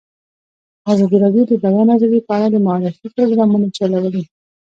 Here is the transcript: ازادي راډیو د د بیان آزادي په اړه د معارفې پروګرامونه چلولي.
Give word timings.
ازادي 0.91 1.17
راډیو 1.23 1.43
د 1.47 1.51
د 1.51 1.59
بیان 1.63 1.87
آزادي 1.95 2.19
په 2.27 2.31
اړه 2.37 2.47
د 2.51 2.55
معارفې 2.65 3.07
پروګرامونه 3.15 3.67
چلولي. 3.77 4.23